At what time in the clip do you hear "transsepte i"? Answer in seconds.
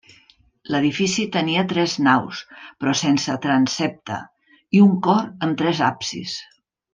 3.45-4.83